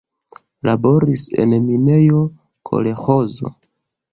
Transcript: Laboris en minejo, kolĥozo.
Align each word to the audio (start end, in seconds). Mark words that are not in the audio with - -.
Laboris 0.69 1.25
en 1.43 1.53
minejo, 1.67 2.25
kolĥozo. 2.71 3.57